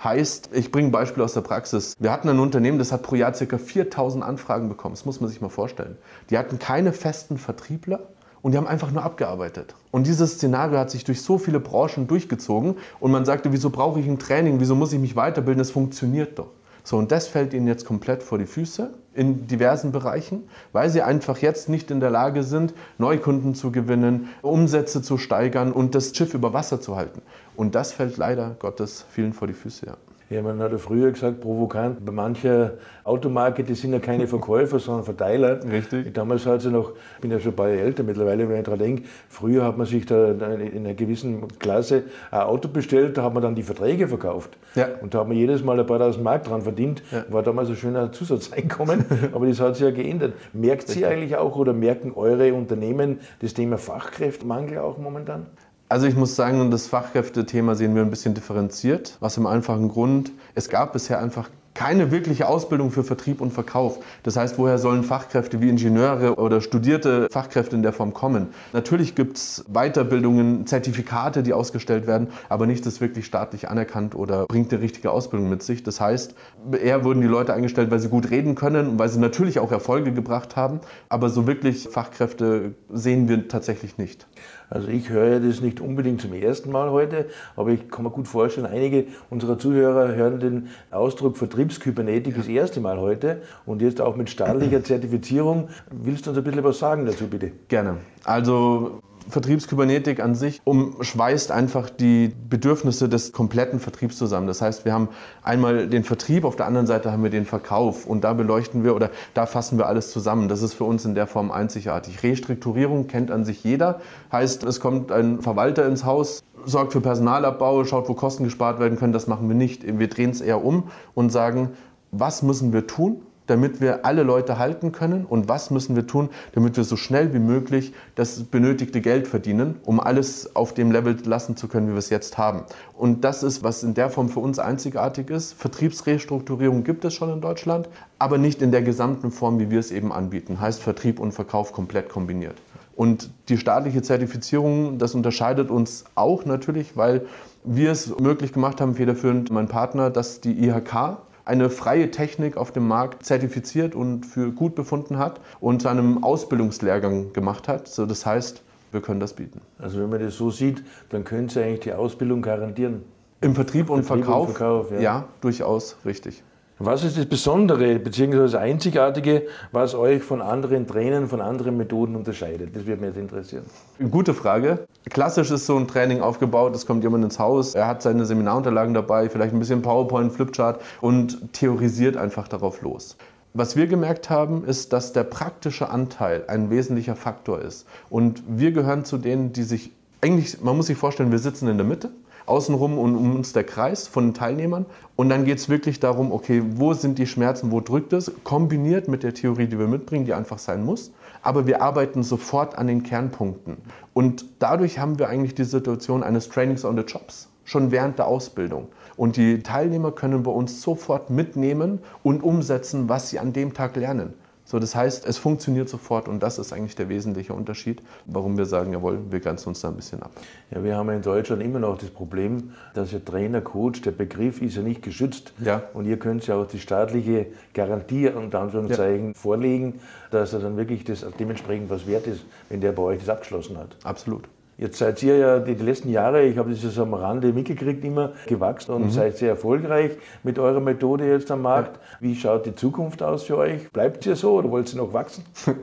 Heißt, 0.05 0.51
ich 0.53 0.71
bringe 0.71 0.89
ein 0.89 0.93
Beispiel 0.93 1.23
aus 1.23 1.33
der 1.33 1.41
Praxis. 1.41 1.95
Wir 1.99 2.13
hatten 2.13 2.29
ein 2.29 2.41
Unternehmen, 2.41 2.79
das 2.79 2.93
hat 2.93 3.03
pro 3.03 3.15
Jahr 3.15 3.33
ca. 3.33 3.57
4000 3.57 4.23
Anfragen 4.23 4.69
bekommen. 4.69 4.95
Das 4.95 5.07
muss 5.07 5.23
man 5.23 5.31
sich 5.31 5.41
mal 5.41 5.49
vorstellen. 5.49 5.97
Die 6.29 6.37
hatten 6.37 6.59
keine 6.59 6.93
festen 6.93 7.39
Vertriebler 7.39 8.01
und 8.43 8.53
die 8.53 8.59
haben 8.59 8.67
einfach 8.67 8.91
nur 8.91 9.03
abgearbeitet. 9.03 9.75
Und 9.91 10.07
dieses 10.07 10.33
Szenario 10.35 10.77
hat 10.77 10.91
sich 10.91 11.05
durch 11.05 11.23
so 11.23 11.39
viele 11.39 11.59
Branchen 11.59 12.07
durchgezogen 12.07 12.77
und 13.01 13.11
man 13.11 13.25
sagte, 13.25 13.51
wieso 13.53 13.71
brauche 13.71 13.99
ich 13.99 14.07
ein 14.07 14.19
Training, 14.19 14.61
wieso 14.61 14.75
muss 14.75 14.93
ich 14.93 15.01
mich 15.01 15.17
weiterbilden, 15.17 15.63
es 15.63 15.71
funktioniert 15.71 16.39
doch. 16.39 16.51
So, 16.85 16.97
und 16.97 17.13
das 17.13 17.29
fällt 17.29 17.55
ihnen 17.55 17.67
jetzt 17.67 17.85
komplett 17.87 18.23
vor 18.23 18.39
die 18.39 18.47
Füße. 18.47 18.93
in 19.15 19.47
diversen 19.47 19.93
Bereichen, 19.93 20.49
weil 20.73 20.89
sie 20.89 21.03
einfach 21.03 21.39
jetzt 21.39 21.69
nicht 21.69 21.91
in 21.91 22.01
der 22.01 22.11
Lage 22.11 22.43
sind, 22.43 22.73
Neukunden 22.99 23.55
zu 23.55 23.71
gewinnen, 23.71 24.29
Umsätze 24.41 25.03
zu 25.03 25.19
steigern 25.19 25.73
und 25.73 25.95
das 25.95 26.17
Schiff 26.17 26.35
über 26.35 26.53
Wasser 26.53 26.81
zu 26.81 26.97
halten. 26.97 27.21
Und 27.55 27.75
das 27.75 27.93
fällt 27.93 28.17
leider 28.17 28.57
Gottes 28.59 29.05
vielen 29.11 29.33
vor 29.33 29.49
die 29.49 29.55
Füße. 29.55 29.87
Ja. 29.87 29.97
Ja, 30.33 30.41
man 30.41 30.59
hat 30.61 30.73
ja 30.73 30.79
früher 30.79 31.11
gesagt, 31.11 31.41
provokant, 31.41 32.05
bei 32.07 32.11
mancher 32.11 32.73
Automarke, 33.05 33.65
die 33.65 33.75
sind 33.75 33.93
ja 33.93 33.99
keine 33.99 34.27
Verkäufer, 34.27 34.79
sondern 34.81 35.05
Verteiler. 35.05 35.61
Richtig. 35.63 36.15
Damals 36.15 36.47
hat 36.47 36.63
sie 36.63 36.71
noch, 36.71 36.93
ich 37.17 37.21
bin 37.21 37.31
ja 37.31 37.39
schon 37.39 37.53
ein 37.53 37.57
paar 37.57 37.69
Jahre 37.69 37.83
älter 37.83 38.03
mittlerweile, 38.03 38.49
wenn 38.49 38.57
ich 38.57 38.65
daran 38.65 38.79
denke, 38.79 39.03
früher 39.29 39.63
hat 39.65 39.77
man 39.77 39.87
sich 39.87 40.07
da 40.07 40.31
in 40.31 40.43
einer 40.43 40.95
gewissen 40.95 41.47
Klasse 41.59 42.05
ein 42.31 42.41
Auto 42.41 42.69
bestellt, 42.69 43.19
da 43.19 43.25
hat 43.25 43.35
man 43.35 43.43
dann 43.43 43.55
die 43.55 43.63
Verträge 43.63 44.09
verkauft. 44.09 44.57
Ja. 44.75 44.89
Und 45.03 45.13
da 45.13 45.21
hat 45.21 45.29
man 45.29 45.37
jedes 45.37 45.63
Mal 45.63 45.79
ein 45.79 45.87
paar 45.87 45.99
tausend 45.99 46.25
Mark 46.25 46.45
dran 46.45 46.63
verdient. 46.63 47.03
Ja. 47.11 47.27
War 47.29 47.43
damals 47.43 47.69
ein 47.69 47.77
schöner 47.77 48.11
Zusatzeinkommen, 48.11 49.05
aber 49.33 49.47
das 49.47 49.61
hat 49.61 49.77
sich 49.77 49.85
ja 49.85 49.91
geändert. 49.91 50.33
Merkt 50.55 50.89
Sie 50.89 51.05
eigentlich 51.05 51.37
auch 51.37 51.57
oder 51.57 51.75
merken 51.75 52.13
eure 52.15 52.55
Unternehmen 52.55 53.21
das 53.41 53.53
Thema 53.53 53.77
Fachkräftemangel 53.77 54.79
auch 54.79 54.97
momentan? 54.97 55.47
Also 55.93 56.07
ich 56.07 56.17
muss 56.17 56.37
sagen, 56.37 56.71
das 56.71 56.87
Fachkräftethema 56.87 57.75
sehen 57.75 57.95
wir 57.95 58.01
ein 58.01 58.09
bisschen 58.09 58.33
differenziert, 58.33 59.19
was 59.21 59.37
im 59.37 59.47
einfachen 59.47 59.91
Grund, 59.91 60.33
es 60.55 60.71
gab 60.71 60.95
bisher 60.95 61.21
einfach 61.21 61.51
keine 61.75 62.11
wirkliche 62.11 62.49
Ausbildung 62.49 62.91
für 62.91 63.05
Vertrieb 63.05 63.43
und 63.43 63.53
Verkauf. 63.53 63.99
Das 64.23 64.37
heißt, 64.37 64.57
woher 64.57 64.79
sollen 64.79 65.05
Fachkräfte 65.05 65.61
wie 65.61 65.69
Ingenieure 65.69 66.37
oder 66.37 66.63
studierte 66.63 67.29
Fachkräfte 67.31 67.77
in 67.77 67.83
der 67.83 67.93
Form 67.93 68.15
kommen? 68.15 68.49
Natürlich 68.73 69.15
gibt 69.15 69.37
es 69.37 69.65
Weiterbildungen, 69.69 70.67
Zertifikate, 70.67 71.43
die 71.43 71.53
ausgestellt 71.53 72.07
werden, 72.07 72.29
aber 72.49 72.67
nichts 72.67 72.87
ist 72.87 73.03
wirklich 73.03 73.27
staatlich 73.27 73.69
anerkannt 73.69 74.15
oder 74.15 74.47
bringt 74.47 74.73
eine 74.73 74.81
richtige 74.81 75.11
Ausbildung 75.11 75.51
mit 75.51 75.63
sich. 75.63 75.83
Das 75.83 76.01
heißt, 76.01 76.35
eher 76.83 77.05
wurden 77.05 77.21
die 77.21 77.27
Leute 77.27 77.53
eingestellt, 77.53 77.91
weil 77.91 78.01
sie 78.01 78.09
gut 78.09 78.31
reden 78.31 78.55
können 78.55 78.89
und 78.89 78.99
weil 78.99 79.11
sie 79.11 79.19
natürlich 79.19 79.59
auch 79.59 79.73
Erfolge 79.73 80.13
gebracht 80.13 80.57
haben, 80.57 80.81
aber 81.11 81.29
so 81.29 81.47
wirklich 81.47 81.89
Fachkräfte 81.91 82.75
sehen 82.91 83.29
wir 83.29 83.49
tatsächlich 83.49 83.99
nicht. 83.99 84.27
Also 84.73 84.89
ich 84.89 85.11
höre 85.11 85.39
das 85.39 85.61
nicht 85.61 85.81
unbedingt 85.81 86.23
zum 86.23 86.33
ersten 86.33 86.73
Mal 86.73 86.91
heute, 86.91 87.27
aber 87.57 87.71
ich 87.71 87.91
kann 87.91 88.05
mir 88.05 88.11
gut 88.11 88.27
vorstellen, 88.27 88.67
einige 88.67 89.05
unserer 89.29 89.59
Zuhörer 89.59 90.15
hören 90.15 90.41
den 90.41 90.69
Ausdruck 90.91 91.37
Vertriebskybernetik 91.37 92.37
das 92.37 92.49
erste 92.49 92.81
Mal 92.81 92.99
heute 92.99 93.43
und 93.67 93.83
jetzt 93.83 94.01
auch 94.01 94.17
mit 94.17 94.31
staatlicher 94.31 94.83
Zertifizierung. 94.85 95.69
Willst 95.91 96.25
du 96.25 96.31
uns 96.31 96.39
ein 96.39 96.45
bisschen 96.45 96.65
was 96.65 96.79
sagen 96.79 97.05
dazu, 97.05 97.27
bitte? 97.27 97.53
Gerne. 97.69 97.99
Also 98.25 99.03
Vertriebskybernetik 99.29 100.21
an 100.21 100.35
sich 100.35 100.61
umschweißt 100.65 101.51
einfach 101.51 101.91
die 101.91 102.33
Bedürfnisse 102.49 103.09
des 103.09 103.33
kompletten 103.33 103.81
Vertriebs 103.81 104.17
zusammen. 104.17 104.47
Das 104.47 104.63
heißt, 104.63 104.85
wir 104.85 104.93
haben 104.93 105.09
einmal 105.43 105.89
den 105.89 106.05
Vertrieb, 106.05 106.45
auf 106.45 106.57
der 106.57 106.67
anderen 106.67 106.87
Seite 106.87 107.13
haben 107.13 107.23
wir 107.23 107.31
den 107.31 107.45
Verkauf 107.45 108.07
und 108.07 108.25
da 108.25 108.33
beleuchten 108.33 108.85
wir 108.85 108.95
oder 108.95 109.11
da 109.35 109.47
fassen 109.47 109.79
wir 109.79 109.87
alles 109.87 110.11
zusammen. 110.11 110.49
Das 110.49 110.63
ist 110.63 110.75
für 110.75 110.85
uns 110.85 111.05
in 111.05 111.15
der 111.15 111.27
Form 111.27 111.51
einzigartig. 111.51 112.23
Restrukturierung 112.23 113.07
kennt 113.07 113.31
an 113.31 113.45
sich 113.45 113.65
jeder. 113.65 114.01
Heißt, 114.31 114.65
es 114.65 114.81
kommt 114.81 115.13
ein 115.13 115.41
Verwalter 115.41 115.87
ins 115.87 116.05
Haus, 116.05 116.43
sorgt 116.65 116.93
für 116.93 117.01
Personalabbau, 117.01 117.85
schaut, 117.85 118.09
wo 118.09 118.15
Kosten 118.15 118.45
gespart 118.45 118.81
werden 118.81 118.99
können. 118.99 119.13
Das 119.13 119.27
machen 119.27 119.49
wir 119.49 119.57
nicht. 119.57 119.99
Wir 119.99 120.09
drehen 120.09 120.31
es 120.31 120.41
eher 120.41 120.65
um 120.65 120.85
und 121.15 121.31
sagen, 121.31 121.71
was 122.11 122.43
müssen 122.43 122.73
wir 122.73 122.87
tun, 122.87 123.23
damit 123.53 123.83
wir 123.83 124.07
alle 124.07 124.23
Leute 124.23 124.59
halten 124.59 124.93
können 124.93 125.27
und 125.27 125.47
was 125.47 125.71
müssen 125.71 125.95
wir 125.95 126.07
tun, 126.07 126.31
damit 126.53 126.79
wir 126.79 126.85
so 126.85 126.97
schnell 126.97 127.35
wie 127.35 127.39
möglich 127.39 127.93
das 128.15 128.45
benötigte 128.45 129.03
Geld 129.03 129.29
verdienen, 129.29 129.79
um 129.85 130.01
alles 130.01 130.57
auf 130.57 130.73
dem 130.73 130.91
Level 130.91 131.15
lassen 131.27 131.55
zu 131.55 131.69
können, 131.69 131.89
wie 131.89 131.93
wir 131.93 131.99
es 131.99 132.09
jetzt 132.09 132.39
haben. 132.39 132.63
Und 132.97 133.25
das 133.25 133.43
ist, 133.43 133.63
was 133.63 133.83
in 133.83 133.93
der 133.93 134.09
Form 134.09 134.31
für 134.31 134.41
uns 134.41 134.59
einzigartig 134.59 135.29
ist. 135.29 135.53
Vertriebsrestrukturierung 135.53 136.83
gibt 136.83 137.05
es 137.05 137.13
schon 137.13 137.31
in 137.31 137.43
Deutschland, 137.43 137.91
aber 138.19 138.39
nicht 138.39 138.63
in 138.63 138.71
der 138.71 138.81
gesamten 138.81 139.31
Form, 139.31 139.59
wie 139.59 139.69
wir 139.69 139.81
es 139.81 139.91
eben 139.91 140.15
anbieten. 140.15 140.59
Heißt 140.59 140.83
Vertrieb 140.83 141.21
und 141.21 141.33
Verkauf 141.33 141.75
komplett 141.75 142.09
kombiniert. 142.09 142.57
Und 142.97 143.29
die 143.51 143.59
staatliche 143.59 144.01
Zertifizierung, 144.01 144.97
das 144.97 145.15
unterscheidet 145.15 145.71
uns 145.71 146.05
auch 146.15 146.47
natürlich, 146.47 146.97
weil 146.97 147.27
wir 147.65 147.93
es 147.93 148.19
möglich 148.19 148.55
gemacht 148.55 148.81
haben, 148.81 148.95
federführend 148.95 149.51
mein 149.51 149.69
Partner, 149.69 150.09
dass 150.09 150.41
die 150.41 150.59
IHK 150.67 151.19
eine 151.45 151.71
freie 151.71 152.11
Technik 152.11 152.57
auf 152.57 152.73
dem 152.73 152.87
Markt 152.87 153.25
zertifiziert 153.25 153.95
und 153.95 154.27
für 154.27 154.53
gut 154.53 154.75
befunden 154.75 155.19
hat 155.19 155.41
und 155.61 155.83
zu 155.83 155.89
einem 155.89 156.23
Ausbildungslehrgang 156.23 157.33
gemacht 157.33 157.69
hat. 157.69 157.89
So, 157.89 158.07
das 158.07 158.25
heißt, 158.27 158.63
wir 158.93 159.01
können 159.01 159.21
das 159.21 159.33
bieten. 159.33 159.61
Also 159.79 160.01
wenn 160.01 160.11
man 160.11 160.21
das 160.21 160.37
so 160.37 160.51
sieht, 160.51 160.85
dann 161.09 161.25
können 161.25 161.49
Sie 161.49 161.63
eigentlich 161.63 161.81
die 161.81 161.93
Ausbildung 161.93 162.43
garantieren. 162.43 163.03
Im 163.41 163.55
Vertrieb 163.55 163.91
und 163.91 164.05
Vertrieb 164.05 164.27
Verkauf, 164.27 164.49
und 164.49 164.55
Verkauf, 164.55 164.91
ja. 164.93 165.01
ja, 165.01 165.29
durchaus 165.41 165.97
richtig. 166.05 166.45
Was 166.79 167.05
ist 167.05 167.19
das 167.19 167.27
Besondere 167.27 167.99
bzw. 167.99 168.39
das 168.39 168.55
Einzigartige, 168.55 169.43
was 169.73 169.95
euch 169.95 170.23
von 170.23 170.41
anderen 170.41 170.87
Trainern, 170.87 171.29
von 171.29 171.41
anderen 171.41 171.77
Methoden 171.77 172.17
unterscheidet? 172.17 172.75
Das 172.75 172.87
würde 172.87 173.03
mich 173.03 173.11
jetzt 173.11 173.19
interessieren. 173.19 173.65
Gute 174.11 174.33
Frage. 174.33 174.87
Klassisch 175.11 175.51
ist 175.51 175.67
so 175.67 175.77
ein 175.77 175.87
Training 175.87 176.23
aufgebaut, 176.23 176.75
es 176.75 176.87
kommt 176.87 177.05
jemand 177.05 177.25
ins 177.25 177.39
Haus, 177.39 177.75
er 177.75 177.87
hat 177.87 178.03
seine 178.03 178.25
Seminarunterlagen 178.25 178.95
dabei, 178.95 179.29
vielleicht 179.29 179.53
ein 179.53 179.59
bisschen 179.59 179.83
PowerPoint, 179.83 180.33
Flipchart 180.33 180.81
und 181.01 181.53
theorisiert 181.53 182.17
einfach 182.17 182.49
darauf 182.49 182.81
los. 182.81 183.17
Was 183.55 183.77
wir 183.77 183.87
gemerkt 183.87 184.31
haben, 184.31 184.65
ist, 184.65 184.95
dass 184.95 185.13
der 185.13 185.25
praktische 185.25 185.91
Anteil 185.91 186.45
ein 186.49 186.71
wesentlicher 186.71 187.17
Faktor 187.17 187.61
ist. 187.61 187.87
Und 188.09 188.43
wir 188.49 188.73
gehören 188.73 189.05
zu 189.05 189.19
denen, 189.19 189.53
die 189.53 189.65
sich, 189.65 189.93
eigentlich, 190.23 190.63
man 190.63 190.77
muss 190.77 190.87
sich 190.87 190.97
vorstellen, 190.97 191.31
wir 191.31 191.39
sitzen 191.39 191.69
in 191.69 191.77
der 191.77 191.87
Mitte 191.87 192.11
außenrum 192.47 192.99
und 192.99 193.17
um 193.17 193.37
uns 193.37 193.53
der 193.53 193.65
Kreis 193.65 194.09
von 194.09 194.29
den 194.29 194.35
Teilnehmern. 194.35 194.87
Und 195.17 195.29
dann 195.29 195.45
geht 195.45 195.59
es 195.59 195.69
wirklich 195.69 196.01
darum, 196.01 196.33
okay, 196.33 196.63
wo 196.77 196.95
sind 196.95 197.19
die 197.19 197.27
Schmerzen, 197.27 197.71
wo 197.71 197.81
drückt 197.81 198.13
es, 198.13 198.33
kombiniert 198.45 199.09
mit 199.09 199.23
der 199.23 199.35
Theorie, 199.35 199.67
die 199.67 199.79
wir 199.79 199.89
mitbringen, 199.89 200.25
die 200.25 200.35
einfach 200.35 200.59
sein 200.59 200.85
muss. 200.85 201.13
Aber 201.43 201.67
wir 201.67 201.83
arbeiten 201.83 202.23
sofort 202.23 202.79
an 202.79 202.87
den 202.87 203.03
Kernpunkten. 203.03 203.79
Und 204.15 204.45
dadurch 204.59 204.99
haben 204.99 205.19
wir 205.19 205.29
eigentlich 205.29 205.55
die 205.55 205.65
Situation 205.65 206.23
eines 206.23 206.49
Trainings 206.49 206.85
on 206.85 206.97
the 206.97 207.03
Jobs, 207.03 207.49
schon 207.65 207.91
während 207.91 208.19
der 208.19 208.27
Ausbildung. 208.27 208.89
Und 209.17 209.37
die 209.37 209.63
Teilnehmer 209.63 210.13
können 210.13 210.43
bei 210.43 210.51
uns 210.51 210.83
sofort 210.83 211.31
mitnehmen 211.31 212.01
und 212.23 212.43
umsetzen, 212.43 213.09
was 213.09 213.31
sie 213.31 213.39
an 213.39 213.53
dem 213.53 213.75
Tag 213.75 213.97
lernen. 213.97 214.35
So, 214.73 214.79
das 214.79 214.95
heißt, 214.95 215.27
es 215.27 215.37
funktioniert 215.37 215.91
sofort 215.91 216.29
und 216.29 216.43
das 216.43 216.59
ist 216.59 216.73
eigentlich 216.73 216.95
der 216.95 217.11
wesentliche 217.11 217.53
Unterschied, 217.53 218.01
warum 218.25 218.57
wir 218.57 218.65
sagen, 218.65 218.95
jawohl, 218.95 219.19
wir 219.29 219.39
grenzen 219.39 219.69
uns 219.69 219.83
da 219.83 219.89
ein 219.89 219.97
bisschen 219.97 220.23
ab. 220.23 220.31
Ja, 220.71 220.83
wir 220.83 220.97
haben 220.97 221.09
ja 221.09 221.17
in 221.17 221.21
Deutschland 221.21 221.63
immer 221.63 221.79
noch 221.79 221.99
das 221.99 222.09
Problem, 222.09 222.73
dass 222.95 223.13
ja 223.13 223.19
Trainer, 223.19 223.61
Coach, 223.61 224.01
der 224.01 224.13
Begriff 224.13 224.63
ist 224.63 224.77
ja 224.77 224.81
nicht 224.81 225.03
geschützt. 225.03 225.53
Ja. 225.63 225.83
Und 225.93 226.07
ihr 226.07 226.19
könnt 226.19 226.47
ja 226.47 226.55
auch 226.55 226.67
die 226.67 226.81
staatliche 226.81 227.49
Garantie 227.75 228.31
unter 228.31 228.61
Anführungszeichen 228.61 229.35
vorlegen, 229.35 230.01
dass 230.31 230.55
er 230.55 230.61
dann 230.61 230.79
wirklich 230.79 231.05
das 231.05 231.27
dementsprechend 231.39 231.91
was 231.91 232.07
wert 232.07 232.27
ist, 232.27 232.47
wenn 232.71 232.81
der 232.81 232.93
bei 232.93 233.03
euch 233.03 233.19
das 233.19 233.29
abgeschlossen 233.29 233.77
hat. 233.77 233.95
Absolut. 234.05 234.49
Jetzt 234.83 234.99
seid 234.99 235.23
ihr 235.23 235.37
ja 235.37 235.59
die, 235.61 235.77
die 235.77 235.85
letzten 235.85 236.11
Jahre, 236.11 236.43
ich 236.43 236.59
habe 236.59 236.71
das 236.71 236.83
ja 236.83 236.91
so 236.91 237.03
am 237.03 237.15
Rande 237.15 237.53
mitgekriegt, 237.53 238.05
immer 238.05 238.33
gewachsen 238.49 238.91
und 238.91 239.11
seid 239.11 239.37
sehr 239.37 239.51
erfolgreich 239.51 240.11
mit 240.43 240.59
eurer 240.59 240.81
Methode 240.81 241.25
jetzt 241.25 241.53
am 241.53 241.63
Markt. 241.63 242.01
Wie 242.19 242.35
schaut 242.35 242.67
die 242.67 242.75
Zukunft 242.75 243.23
aus 243.23 243.45
für 243.45 243.59
euch? 243.59 243.89
Bleibt 243.93 244.27
ihr 244.27 244.35
so 244.35 244.55
oder 244.55 244.73
wollt 244.73 244.93
ihr 244.93 244.99
noch 244.99 245.13
wachsen? 245.13 245.45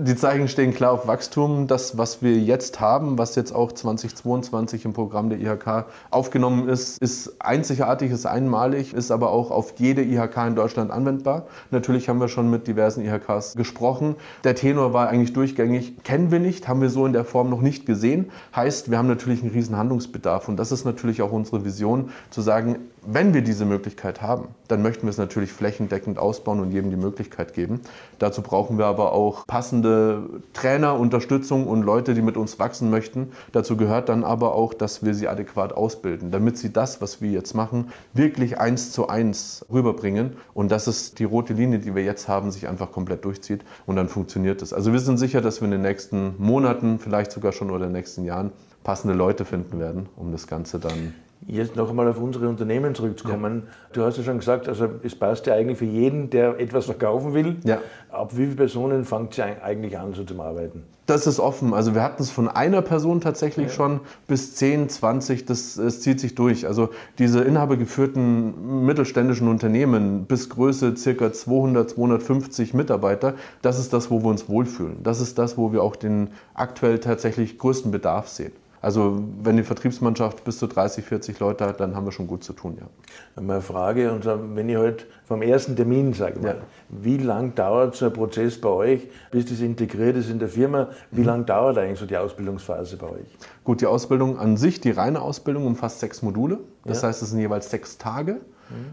Die 0.00 0.14
Zeichen 0.14 0.46
stehen 0.46 0.74
klar 0.74 0.92
auf 0.92 1.08
Wachstum. 1.08 1.66
Das, 1.66 1.98
was 1.98 2.22
wir 2.22 2.36
jetzt 2.38 2.78
haben, 2.78 3.18
was 3.18 3.34
jetzt 3.34 3.52
auch 3.52 3.72
2022 3.72 4.84
im 4.84 4.92
Programm 4.92 5.28
der 5.28 5.40
IHK 5.40 5.86
aufgenommen 6.12 6.68
ist, 6.68 6.98
ist 7.02 7.34
einzigartig, 7.40 8.12
ist 8.12 8.24
einmalig, 8.24 8.94
ist 8.94 9.10
aber 9.10 9.30
auch 9.30 9.50
auf 9.50 9.74
jede 9.78 10.02
IHK 10.02 10.36
in 10.48 10.54
Deutschland 10.54 10.92
anwendbar. 10.92 11.46
Natürlich 11.72 12.08
haben 12.08 12.20
wir 12.20 12.28
schon 12.28 12.48
mit 12.48 12.68
diversen 12.68 13.04
IHKs 13.04 13.56
gesprochen. 13.56 14.14
Der 14.44 14.54
Tenor 14.54 14.92
war 14.92 15.08
eigentlich 15.08 15.32
durchgängig, 15.32 16.04
kennen 16.04 16.30
wir 16.30 16.38
nicht, 16.38 16.68
haben 16.68 16.80
wir 16.80 16.90
so 16.90 17.04
in 17.04 17.12
der 17.12 17.24
Form 17.24 17.50
noch 17.50 17.60
nicht 17.60 17.84
gesehen. 17.84 18.30
Heißt, 18.54 18.92
wir 18.92 18.98
haben 18.98 19.08
natürlich 19.08 19.42
einen 19.42 19.50
riesen 19.50 19.76
Handlungsbedarf 19.76 20.48
und 20.48 20.58
das 20.58 20.70
ist 20.70 20.84
natürlich 20.84 21.22
auch 21.22 21.32
unsere 21.32 21.64
Vision, 21.64 22.10
zu 22.30 22.40
sagen, 22.40 22.78
wenn 23.06 23.34
wir 23.34 23.42
diese 23.42 23.64
Möglichkeit 23.64 24.22
haben, 24.22 24.48
dann 24.68 24.82
möchten 24.82 25.02
wir 25.02 25.10
es 25.10 25.18
natürlich 25.18 25.52
flächendeckend 25.52 26.18
ausbauen 26.18 26.60
und 26.60 26.70
jedem 26.70 26.90
die 26.90 26.96
Möglichkeit 26.96 27.54
geben. 27.54 27.80
Dazu 28.18 28.42
brauchen 28.42 28.78
wir 28.78 28.86
aber 28.86 29.12
auch 29.12 29.46
passende 29.46 30.28
Trainer, 30.52 30.98
Unterstützung 30.98 31.66
und 31.66 31.82
Leute, 31.82 32.14
die 32.14 32.22
mit 32.22 32.36
uns 32.36 32.58
wachsen 32.58 32.90
möchten. 32.90 33.32
Dazu 33.52 33.76
gehört 33.76 34.08
dann 34.08 34.24
aber 34.24 34.54
auch, 34.54 34.74
dass 34.74 35.04
wir 35.04 35.14
sie 35.14 35.28
adäquat 35.28 35.72
ausbilden, 35.72 36.30
damit 36.30 36.58
sie 36.58 36.72
das, 36.72 37.00
was 37.00 37.20
wir 37.20 37.30
jetzt 37.30 37.54
machen, 37.54 37.90
wirklich 38.14 38.58
eins 38.58 38.92
zu 38.92 39.08
eins 39.08 39.64
rüberbringen. 39.72 40.36
Und 40.54 40.70
das 40.70 40.88
ist 40.88 41.18
die 41.18 41.24
rote 41.24 41.54
Linie, 41.54 41.78
die 41.78 41.94
wir 41.94 42.04
jetzt 42.04 42.28
haben, 42.28 42.50
sich 42.50 42.68
einfach 42.68 42.92
komplett 42.92 43.24
durchzieht 43.24 43.64
und 43.86 43.96
dann 43.96 44.08
funktioniert 44.08 44.62
es. 44.62 44.72
Also 44.72 44.92
wir 44.92 45.00
sind 45.00 45.18
sicher, 45.18 45.40
dass 45.40 45.60
wir 45.60 45.66
in 45.66 45.72
den 45.72 45.82
nächsten 45.82 46.34
Monaten, 46.38 46.98
vielleicht 46.98 47.32
sogar 47.32 47.52
schon 47.52 47.70
oder 47.70 47.86
in 47.86 47.92
den 47.92 47.98
nächsten 47.98 48.24
Jahren 48.24 48.52
passende 48.84 49.14
Leute 49.14 49.44
finden 49.44 49.78
werden, 49.78 50.08
um 50.16 50.32
das 50.32 50.46
Ganze 50.46 50.78
dann 50.78 51.14
Jetzt 51.46 51.76
noch 51.76 51.88
einmal 51.88 52.08
auf 52.08 52.20
unsere 52.20 52.48
Unternehmen 52.48 52.94
zurückzukommen. 52.94 53.62
Ja. 53.64 53.72
Du 53.92 54.02
hast 54.02 54.18
ja 54.18 54.24
schon 54.24 54.38
gesagt, 54.38 54.68
also 54.68 54.88
es 55.02 55.14
passt 55.14 55.46
ja 55.46 55.54
eigentlich 55.54 55.78
für 55.78 55.84
jeden, 55.84 56.30
der 56.30 56.58
etwas 56.58 56.86
verkaufen 56.86 57.32
will. 57.32 57.56
Ja. 57.64 57.78
Ab 58.10 58.32
wie 58.36 58.44
viele 58.44 58.56
Personen 58.56 59.04
fängt 59.04 59.38
es 59.38 59.40
eigentlich 59.40 59.96
an 59.98 60.14
so 60.14 60.24
zum 60.24 60.40
Arbeiten? 60.40 60.84
Das 61.06 61.26
ist 61.26 61.40
offen. 61.40 61.72
Also 61.72 61.94
wir 61.94 62.02
hatten 62.02 62.22
es 62.22 62.30
von 62.30 62.48
einer 62.48 62.82
Person 62.82 63.22
tatsächlich 63.22 63.68
ja. 63.68 63.72
schon 63.72 64.00
bis 64.26 64.56
10, 64.56 64.90
20, 64.90 65.46
das, 65.46 65.76
das 65.76 66.00
zieht 66.00 66.20
sich 66.20 66.34
durch. 66.34 66.66
Also 66.66 66.90
diese 67.18 67.40
inhabergeführten 67.40 68.84
mittelständischen 68.84 69.48
Unternehmen 69.48 70.26
bis 70.26 70.50
Größe 70.50 70.92
ca. 70.92 71.32
200, 71.32 71.88
250 71.88 72.74
Mitarbeiter, 72.74 73.34
das 73.62 73.78
ist 73.78 73.94
das, 73.94 74.10
wo 74.10 74.22
wir 74.22 74.28
uns 74.28 74.50
wohlfühlen. 74.50 75.02
Das 75.02 75.20
ist 75.20 75.38
das, 75.38 75.56
wo 75.56 75.72
wir 75.72 75.82
auch 75.82 75.96
den 75.96 76.28
aktuell 76.52 76.98
tatsächlich 76.98 77.56
größten 77.56 77.90
Bedarf 77.90 78.28
sehen. 78.28 78.52
Also 78.80 79.22
wenn 79.42 79.56
die 79.56 79.62
Vertriebsmannschaft 79.62 80.44
bis 80.44 80.58
zu 80.58 80.66
30, 80.66 81.04
40 81.04 81.40
Leute 81.40 81.66
hat, 81.66 81.80
dann 81.80 81.96
haben 81.96 82.06
wir 82.06 82.12
schon 82.12 82.26
gut 82.26 82.44
zu 82.44 82.52
tun, 82.52 82.78
ja. 82.78 83.42
Mal 83.42 83.54
eine 83.54 83.62
Frage, 83.62 84.12
und 84.12 84.24
wenn 84.24 84.68
ich 84.68 84.76
heute 84.76 85.04
halt 85.04 85.06
vom 85.24 85.42
ersten 85.42 85.74
Termin 85.74 86.12
sage, 86.12 86.40
ja. 86.42 86.54
wie 86.88 87.18
lange 87.18 87.50
dauert 87.50 87.96
so 87.96 88.06
ein 88.06 88.12
Prozess 88.12 88.60
bei 88.60 88.68
euch, 88.68 89.08
bis 89.30 89.46
das 89.46 89.60
integriert 89.60 90.16
ist 90.16 90.30
in 90.30 90.38
der 90.38 90.48
Firma? 90.48 90.88
Wie 91.10 91.20
mhm. 91.20 91.26
lange 91.26 91.44
dauert 91.44 91.78
eigentlich 91.78 91.98
so 91.98 92.06
die 92.06 92.16
Ausbildungsphase 92.16 92.96
bei 92.96 93.08
euch? 93.08 93.38
Gut, 93.64 93.80
die 93.80 93.86
Ausbildung 93.86 94.38
an 94.38 94.56
sich, 94.56 94.80
die 94.80 94.90
reine 94.90 95.22
Ausbildung 95.22 95.66
umfasst 95.66 96.00
sechs 96.00 96.22
Module. 96.22 96.58
Das 96.84 97.02
ja. 97.02 97.08
heißt, 97.08 97.22
es 97.22 97.30
sind 97.30 97.40
jeweils 97.40 97.70
sechs 97.70 97.98
Tage 97.98 98.40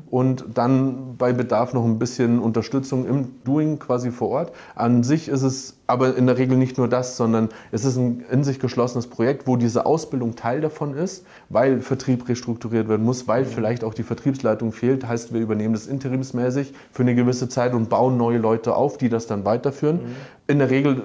und 0.09 0.45
dann 0.53 1.17
bei 1.17 1.33
Bedarf 1.33 1.73
noch 1.73 1.83
ein 1.83 1.99
bisschen 1.99 2.39
Unterstützung 2.39 3.05
im 3.05 3.43
Doing 3.43 3.79
quasi 3.79 4.11
vor 4.11 4.29
Ort. 4.29 4.51
An 4.75 5.03
sich 5.03 5.27
ist 5.27 5.41
es 5.41 5.77
aber 5.87 6.15
in 6.15 6.25
der 6.25 6.37
Regel 6.37 6.57
nicht 6.57 6.77
nur 6.77 6.87
das, 6.87 7.17
sondern 7.17 7.49
es 7.71 7.85
ist 7.85 7.97
ein 7.97 8.23
in 8.31 8.43
sich 8.43 8.59
geschlossenes 8.59 9.07
Projekt, 9.07 9.47
wo 9.47 9.55
diese 9.55 9.85
Ausbildung 9.85 10.35
Teil 10.35 10.61
davon 10.61 10.95
ist, 10.95 11.25
weil 11.49 11.79
Vertrieb 11.81 12.27
restrukturiert 12.27 12.87
werden 12.89 13.05
muss, 13.05 13.27
weil 13.27 13.45
vielleicht 13.45 13.83
auch 13.83 13.93
die 13.93 14.03
Vertriebsleitung 14.03 14.71
fehlt. 14.71 15.07
Heißt, 15.07 15.33
wir 15.33 15.41
übernehmen 15.41 15.73
das 15.73 15.87
interimsmäßig 15.87 16.73
für 16.91 17.03
eine 17.03 17.15
gewisse 17.15 17.49
Zeit 17.49 17.73
und 17.73 17.89
bauen 17.89 18.17
neue 18.17 18.37
Leute 18.37 18.75
auf, 18.75 18.97
die 18.97 19.09
das 19.09 19.27
dann 19.27 19.45
weiterführen. 19.45 19.97
Mhm. 19.97 20.15
In 20.47 20.59
der 20.59 20.69
Regel 20.69 21.01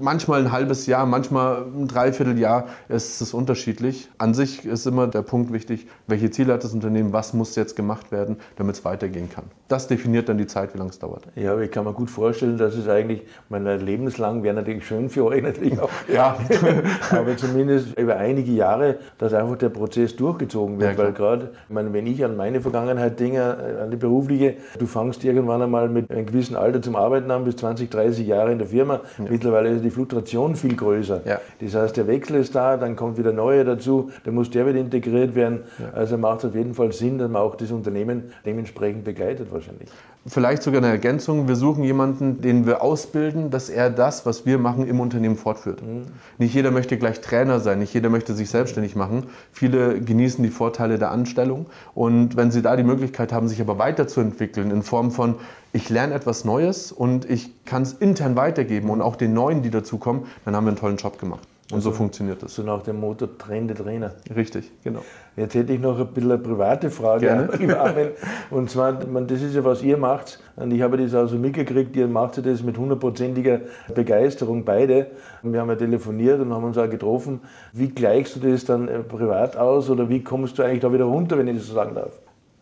manchmal 0.00 0.40
ein 0.40 0.52
halbes 0.52 0.86
Jahr, 0.86 1.06
manchmal 1.06 1.62
ein 1.62 1.88
Dreivierteljahr. 1.88 2.66
Es 2.88 3.20
ist 3.20 3.34
unterschiedlich. 3.34 4.08
An 4.18 4.34
sich 4.34 4.64
ist 4.64 4.86
immer 4.86 5.06
der 5.06 5.22
Punkt 5.22 5.52
wichtig, 5.52 5.86
welche 6.06 6.30
Ziele 6.30 6.52
hat 6.52 6.64
das 6.64 6.74
Unternehmen, 6.74 7.12
was 7.12 7.34
muss 7.34 7.56
jetzt 7.56 7.76
gemacht 7.76 8.12
werden, 8.12 8.36
damit 8.56 8.76
es 8.76 8.84
weitergehen 8.84 9.30
kann. 9.30 9.44
Das 9.68 9.86
definiert 9.88 10.28
dann 10.28 10.38
die 10.38 10.46
Zeit, 10.46 10.74
wie 10.74 10.78
lange 10.78 10.90
es 10.90 10.98
dauert. 10.98 11.28
Ja, 11.36 11.58
ich 11.58 11.70
kann 11.70 11.84
mir 11.84 11.92
gut 11.92 12.10
vorstellen, 12.10 12.58
dass 12.58 12.74
es 12.74 12.88
eigentlich, 12.88 13.22
meine, 13.48 13.76
lebenslang 13.76 14.42
wäre 14.42 14.54
natürlich 14.54 14.86
schön 14.86 15.08
für 15.08 15.24
euch 15.24 15.42
natürlich 15.42 15.78
auch. 15.80 15.90
ja. 16.12 16.36
aber 17.10 17.36
zumindest 17.36 17.98
über 17.98 18.16
einige 18.16 18.52
Jahre, 18.52 18.98
dass 19.18 19.32
einfach 19.32 19.56
der 19.56 19.68
Prozess 19.68 20.16
durchgezogen 20.16 20.78
wird. 20.78 20.92
Ja, 20.92 20.98
weil 20.98 21.12
gerade, 21.12 21.52
wenn 21.68 22.06
ich 22.06 22.24
an 22.24 22.36
meine 22.36 22.60
Vergangenheit 22.60 23.18
denke, 23.20 23.80
an 23.82 23.90
die 23.90 23.96
berufliche, 23.96 24.54
du 24.78 24.86
fangst 24.86 25.24
irgendwann 25.24 25.62
einmal 25.62 25.88
mit 25.88 26.10
einem 26.10 26.26
gewissen 26.26 26.56
Alter 26.56 26.82
zum 26.82 26.96
Arbeiten 26.96 27.30
an, 27.30 27.44
bis 27.44 27.56
20, 27.56 27.90
30 27.90 28.26
Jahre 28.26 28.52
in 28.52 28.58
der 28.58 28.68
Firma. 28.68 29.00
Ja. 29.18 29.24
Mittlerweile 29.30 29.70
ist 29.70 29.83
die 29.84 29.90
Fluktuation 29.90 30.56
viel 30.56 30.74
größer. 30.74 31.20
Ja. 31.24 31.40
Das 31.60 31.74
heißt, 31.74 31.96
der 31.96 32.06
Wechsel 32.06 32.36
ist 32.36 32.54
da, 32.54 32.76
dann 32.76 32.96
kommt 32.96 33.18
wieder 33.18 33.32
neue 33.32 33.64
dazu, 33.64 34.10
dann 34.24 34.34
muss 34.34 34.50
der 34.50 34.66
wieder 34.66 34.80
integriert 34.80 35.34
werden. 35.34 35.60
Ja. 35.78 35.90
Also 35.92 36.18
macht 36.18 36.40
es 36.40 36.46
auf 36.46 36.54
jeden 36.54 36.74
Fall 36.74 36.92
Sinn, 36.92 37.18
dass 37.18 37.30
man 37.30 37.42
auch 37.42 37.54
das 37.54 37.70
Unternehmen 37.70 38.32
dementsprechend 38.44 39.04
begleitet 39.04 39.52
wahrscheinlich. 39.52 39.88
Vielleicht 40.26 40.62
sogar 40.62 40.78
eine 40.78 40.90
Ergänzung. 40.90 41.48
Wir 41.48 41.56
suchen 41.56 41.84
jemanden, 41.84 42.40
den 42.40 42.66
wir 42.66 42.80
ausbilden, 42.82 43.50
dass 43.50 43.68
er 43.68 43.90
das, 43.90 44.24
was 44.24 44.46
wir 44.46 44.56
machen, 44.56 44.88
im 44.88 44.98
Unternehmen 45.00 45.36
fortführt. 45.36 45.82
Mhm. 45.82 46.06
Nicht 46.38 46.54
jeder 46.54 46.70
möchte 46.70 46.96
gleich 46.96 47.20
Trainer 47.20 47.60
sein, 47.60 47.78
nicht 47.78 47.92
jeder 47.92 48.08
möchte 48.08 48.32
sich 48.32 48.48
selbstständig 48.48 48.96
machen. 48.96 49.24
Viele 49.52 50.00
genießen 50.00 50.42
die 50.42 50.50
Vorteile 50.50 50.98
der 50.98 51.10
Anstellung. 51.10 51.66
Und 51.94 52.36
wenn 52.36 52.50
sie 52.50 52.62
da 52.62 52.74
die 52.76 52.84
Möglichkeit 52.84 53.34
haben, 53.34 53.48
sich 53.48 53.60
aber 53.60 53.78
weiterzuentwickeln 53.78 54.70
in 54.70 54.82
Form 54.82 55.10
von, 55.10 55.34
ich 55.74 55.90
lerne 55.90 56.14
etwas 56.14 56.44
Neues 56.44 56.92
und 56.92 57.28
ich 57.28 57.64
kann 57.64 57.82
es 57.82 57.92
intern 57.94 58.36
weitergeben 58.36 58.90
und 58.90 59.02
auch 59.02 59.16
den 59.16 59.34
Neuen, 59.34 59.62
die 59.62 59.70
dazukommen, 59.70 60.26
dann 60.44 60.54
haben 60.54 60.64
wir 60.64 60.68
einen 60.68 60.78
tollen 60.78 60.96
Job 60.96 61.18
gemacht. 61.18 61.48
Und 61.70 61.76
also, 61.76 61.90
so 61.90 61.96
funktioniert 61.96 62.42
das. 62.42 62.54
So 62.54 62.62
nach 62.62 62.82
dem 62.82 63.00
Motto 63.00 63.26
Trende 63.26 63.74
Trainer. 63.74 64.12
Richtig, 64.36 64.70
genau. 64.84 65.00
Jetzt 65.34 65.54
hätte 65.54 65.72
ich 65.72 65.80
noch 65.80 65.98
ein 65.98 66.06
bisschen 66.08 66.30
eine 66.30 66.40
private 66.40 66.90
Frage, 66.90 67.48
Armin. 67.80 68.10
Und 68.50 68.70
zwar, 68.70 68.92
das 68.92 69.42
ist 69.42 69.54
ja, 69.56 69.64
was 69.64 69.82
ihr 69.82 69.96
macht. 69.96 70.38
Und 70.54 70.72
ich 70.72 70.82
habe 70.82 70.96
das 70.96 71.12
also 71.14 71.36
mitgekriegt, 71.38 71.96
ihr 71.96 72.06
macht 72.06 72.46
das 72.46 72.62
mit 72.62 72.78
hundertprozentiger 72.78 73.60
Begeisterung 73.94 74.64
beide. 74.64 75.08
Wir 75.42 75.60
haben 75.60 75.70
ja 75.70 75.76
telefoniert 75.76 76.38
und 76.40 76.52
haben 76.52 76.64
uns 76.64 76.78
auch 76.78 76.88
getroffen. 76.88 77.40
Wie 77.72 77.88
gleichst 77.88 78.36
du 78.36 78.40
das 78.48 78.64
dann 78.64 78.86
äh, 78.86 79.00
privat 79.00 79.56
aus 79.56 79.90
oder 79.90 80.08
wie 80.08 80.22
kommst 80.22 80.58
du 80.58 80.62
eigentlich 80.62 80.80
da 80.80 80.92
wieder 80.92 81.06
runter, 81.06 81.36
wenn 81.36 81.48
ich 81.48 81.56
das 81.56 81.66
so 81.66 81.74
sagen 81.74 81.96
darf? 81.96 82.12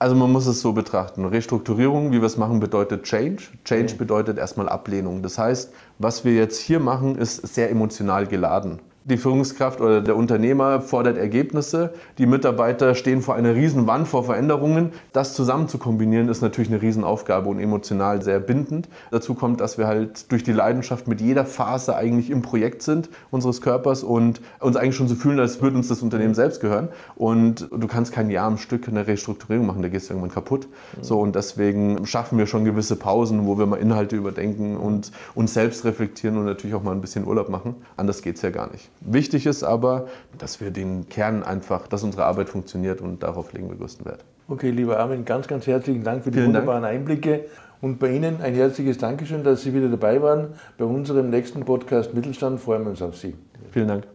Also 0.03 0.17
man 0.17 0.33
muss 0.33 0.49
es 0.49 0.61
so 0.61 0.73
betrachten. 0.73 1.25
Restrukturierung, 1.25 2.11
wie 2.11 2.21
wir 2.21 2.27
es 2.27 2.37
machen, 2.37 2.59
bedeutet 2.59 3.05
Change. 3.05 3.45
Change 3.65 3.95
bedeutet 3.95 4.37
erstmal 4.37 4.69
Ablehnung. 4.69 5.23
Das 5.23 5.39
heißt, 5.39 5.73
was 6.01 6.25
wir 6.25 6.35
jetzt 6.35 6.59
hier 6.59 6.81
machen, 6.81 7.15
ist 7.15 7.37
sehr 7.55 7.71
emotional 7.71 8.27
geladen. 8.27 8.81
Die 9.05 9.17
Führungskraft 9.17 9.81
oder 9.81 10.01
der 10.01 10.15
Unternehmer 10.15 10.81
fordert 10.81 11.19
Ergebnisse. 11.19 11.93
Die 12.19 12.27
Mitarbeiter 12.27 12.95
stehen 12.95 13.21
vor 13.21 13.35
einer 13.35 13.53
riesen 13.53 13.89
Wand 13.89 14.07
vor 14.07 14.23
Veränderungen. 14.23 14.93
Das 15.13 15.35
zusammen 15.35 15.67
zu 15.67 15.79
kombinieren 15.79 16.29
ist 16.29 16.41
natürlich 16.41 16.71
eine 16.71 16.81
Riesenaufgabe 16.81 17.49
und 17.49 17.59
emotional 17.59 18.23
sehr 18.23 18.39
bindend. 18.39 18.89
Dazu 19.11 19.35
kommt, 19.35 19.61
dass 19.61 19.77
wir 19.77 19.89
halt 19.89 20.31
durch 20.31 20.45
die 20.45 20.53
Leidenschaft 20.53 21.09
mit 21.09 21.21
jeder 21.21 21.45
Phase 21.45 21.97
eigentlich 21.97 22.31
im 22.31 22.43
Projekt 22.43 22.83
sind 22.83 23.11
unseres 23.33 23.61
Körpers 23.61 24.05
und 24.05 24.41
uns 24.61 24.77
eigentlich 24.77 24.95
schon 24.95 25.09
so 25.09 25.17
fühlen, 25.17 25.41
als 25.41 25.61
würde 25.61 25.79
uns 25.79 25.89
das 25.89 26.01
Unternehmen 26.01 26.35
selbst 26.35 26.61
gehören. 26.61 26.89
Und 27.17 27.69
du 27.73 27.89
kannst 27.89 28.13
kein 28.13 28.31
Jahr 28.31 28.47
am 28.47 28.57
Stück 28.57 28.87
eine 28.87 29.09
Restrukturierung 29.09 29.67
machen, 29.67 29.83
da 29.83 29.89
gehst 29.89 30.11
du 30.11 30.15
irgendwann 30.15 30.33
kaputt. 30.33 30.69
So 31.01 31.19
und 31.19 31.35
deswegen 31.35 32.07
schaffen 32.07 32.39
wir 32.39 32.47
schon 32.47 32.65
gewisse 32.65 32.95
Pausen, 32.95 33.49
wo 33.49 33.59
wir 33.59 33.67
mal 33.67 33.81
Inhalte 33.81 34.15
überdenken 34.15 34.77
und 34.77 35.11
uns 35.35 35.55
selbst 35.55 35.85
reflektieren 35.85 36.39
und 36.39 36.45
natürlich 36.45 36.77
auch 36.77 36.85
mal 36.85 36.93
ein 36.93 37.01
bisschen 37.01 37.27
Urlaub 37.27 37.49
machen. 37.49 37.75
Anders 37.97 38.23
geht 38.23 38.37
es 38.37 38.43
ja 38.43 38.51
gar 38.51 38.71
nicht. 38.71 38.92
Wichtig 39.05 39.47
ist 39.47 39.63
aber, 39.63 40.07
dass 40.39 40.61
wir 40.61 40.71
den 40.71 41.09
Kern 41.09 41.43
einfach, 41.43 41.87
dass 41.87 42.03
unsere 42.03 42.25
Arbeit 42.25 42.49
funktioniert 42.49 43.01
und 43.01 43.23
darauf 43.23 43.53
legen 43.53 43.69
wir 43.69 43.77
größten 43.77 44.07
Wert. 44.07 44.25
Okay, 44.49 44.71
lieber 44.71 44.99
Armin, 44.99 45.25
ganz, 45.25 45.49
ganz 45.49 45.67
herzlichen 45.67 46.05
Dank 46.05 46.25
für 46.25 46.31
die 46.31 46.39
Vielen 46.39 46.49
wunderbaren 46.49 46.83
Dank. 46.83 46.95
Einblicke. 46.95 47.47
Und 47.81 47.99
bei 47.99 48.13
Ihnen 48.13 48.41
ein 48.41 48.55
herzliches 48.55 48.99
Dankeschön, 48.99 49.43
dass 49.43 49.63
Sie 49.63 49.75
wieder 49.75 49.89
dabei 49.89 50.23
waren. 50.23 50.49
Bei 50.79 50.85
unserem 50.85 51.31
nächsten 51.31 51.65
Podcast 51.65 52.15
Mittelstand 52.15 52.61
freuen 52.61 52.85
wir 52.85 52.91
uns 52.91 53.03
auf 53.03 53.17
Sie. 53.17 53.35
Vielen 53.73 53.89
Dank. 53.89 54.07